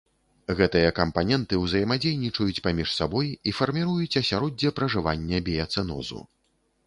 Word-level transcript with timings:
Гэтыя 0.59 0.91
кампаненты 0.99 1.59
ўзаемадзейнічаюць 1.63 2.63
паміж 2.69 2.89
сабой 2.99 3.29
і 3.51 3.55
фарміруюць 3.59 4.19
асяроддзе 4.23 4.69
пражывання 4.79 5.37
біяцэнозу. 5.51 6.19